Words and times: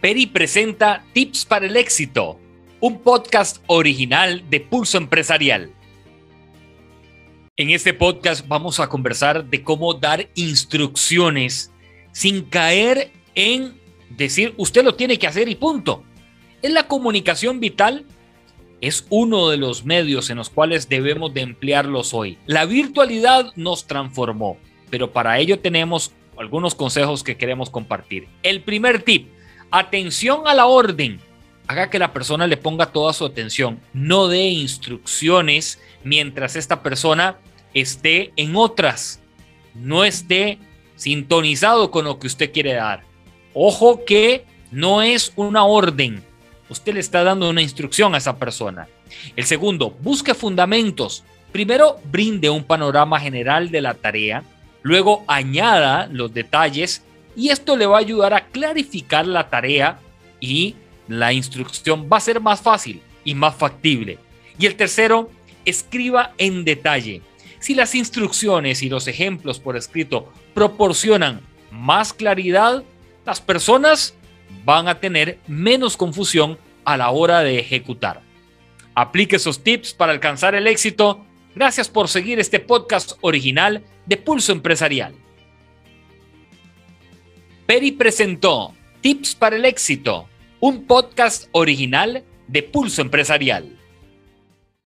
Peri 0.00 0.26
presenta 0.26 1.04
Tips 1.14 1.46
para 1.46 1.66
el 1.66 1.76
éxito, 1.76 2.38
un 2.80 3.00
podcast 3.00 3.64
original 3.66 4.44
de 4.50 4.60
Pulso 4.60 4.98
Empresarial. 4.98 5.70
En 7.56 7.70
este 7.70 7.94
podcast 7.94 8.46
vamos 8.46 8.78
a 8.78 8.90
conversar 8.90 9.46
de 9.46 9.62
cómo 9.62 9.94
dar 9.94 10.28
instrucciones 10.34 11.72
sin 12.12 12.42
caer 12.42 13.10
en 13.34 13.80
decir 14.10 14.52
usted 14.58 14.84
lo 14.84 14.94
tiene 14.94 15.18
que 15.18 15.26
hacer 15.26 15.48
y 15.48 15.54
punto. 15.54 16.04
En 16.60 16.74
la 16.74 16.88
comunicación 16.88 17.58
vital 17.58 18.04
es 18.82 19.06
uno 19.08 19.48
de 19.48 19.56
los 19.56 19.86
medios 19.86 20.28
en 20.28 20.36
los 20.36 20.50
cuales 20.50 20.90
debemos 20.90 21.32
de 21.32 21.40
emplearlos 21.40 22.12
hoy. 22.12 22.36
La 22.44 22.66
virtualidad 22.66 23.50
nos 23.56 23.86
transformó, 23.86 24.58
pero 24.90 25.12
para 25.12 25.38
ello 25.38 25.58
tenemos 25.58 26.12
algunos 26.36 26.74
consejos 26.74 27.24
que 27.24 27.38
queremos 27.38 27.70
compartir. 27.70 28.28
El 28.42 28.60
primer 28.60 29.02
tip, 29.02 29.30
atención 29.70 30.46
a 30.46 30.54
la 30.54 30.66
orden. 30.66 31.20
Haga 31.66 31.90
que 31.90 31.98
la 31.98 32.12
persona 32.12 32.46
le 32.46 32.56
ponga 32.56 32.86
toda 32.86 33.12
su 33.12 33.24
atención. 33.24 33.80
No 33.92 34.28
dé 34.28 34.44
instrucciones 34.44 35.80
mientras 36.04 36.54
esta 36.56 36.82
persona 36.82 37.38
esté 37.74 38.32
en 38.36 38.54
otras. 38.56 39.20
No 39.74 40.04
esté 40.04 40.58
sintonizado 40.94 41.90
con 41.90 42.04
lo 42.04 42.18
que 42.18 42.26
usted 42.26 42.52
quiere 42.52 42.74
dar. 42.74 43.02
Ojo 43.52 44.04
que 44.04 44.44
no 44.70 45.02
es 45.02 45.32
una 45.36 45.64
orden. 45.64 46.22
Usted 46.68 46.94
le 46.94 47.00
está 47.00 47.22
dando 47.22 47.48
una 47.48 47.62
instrucción 47.62 48.14
a 48.14 48.18
esa 48.18 48.38
persona. 48.38 48.88
El 49.36 49.44
segundo, 49.44 49.90
busque 49.90 50.34
fundamentos. 50.34 51.24
Primero, 51.52 51.98
brinde 52.04 52.50
un 52.50 52.64
panorama 52.64 53.20
general 53.20 53.70
de 53.70 53.80
la 53.80 53.94
tarea. 53.94 54.42
Luego, 54.82 55.24
añada 55.26 56.08
los 56.10 56.34
detalles 56.34 57.04
y 57.36 57.50
esto 57.50 57.76
le 57.76 57.86
va 57.86 57.96
a 57.96 58.00
ayudar 58.00 58.32
a 58.32 58.46
clarificar 58.46 59.26
la 59.26 59.50
tarea 59.50 60.00
y 60.40 60.74
la 61.06 61.32
instrucción 61.32 62.08
va 62.10 62.16
a 62.16 62.20
ser 62.20 62.40
más 62.40 62.62
fácil 62.62 63.02
y 63.24 63.34
más 63.34 63.54
factible. 63.54 64.18
Y 64.58 64.66
el 64.66 64.74
tercero, 64.74 65.30
escriba 65.66 66.32
en 66.38 66.64
detalle. 66.64 67.20
Si 67.58 67.74
las 67.74 67.94
instrucciones 67.94 68.82
y 68.82 68.88
los 68.88 69.06
ejemplos 69.06 69.60
por 69.60 69.76
escrito 69.76 70.32
proporcionan 70.54 71.40
más 71.70 72.12
claridad, 72.12 72.84
las 73.26 73.40
personas 73.40 74.14
van 74.64 74.88
a 74.88 75.00
tener 75.00 75.38
menos 75.46 75.96
confusión 75.96 76.58
a 76.84 76.96
la 76.96 77.10
hora 77.10 77.40
de 77.40 77.58
ejecutar. 77.58 78.22
Aplique 78.94 79.36
esos 79.36 79.62
tips 79.62 79.92
para 79.92 80.12
alcanzar 80.12 80.54
el 80.54 80.66
éxito. 80.66 81.26
Gracias 81.54 81.88
por 81.88 82.08
seguir 82.08 82.38
este 82.38 82.60
podcast 82.60 83.12
original 83.20 83.82
de 84.06 84.16
Pulso 84.16 84.52
Empresarial. 84.52 85.25
Peri 87.66 87.90
presentó 87.90 88.74
Tips 89.00 89.34
para 89.34 89.56
el 89.56 89.64
éxito, 89.64 90.28
un 90.60 90.84
podcast 90.86 91.48
original 91.50 92.22
de 92.46 92.62
Pulso 92.62 93.02
Empresarial. 93.02 93.76